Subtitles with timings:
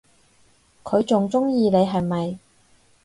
[0.83, 2.39] 佢仲鍾意你係咪？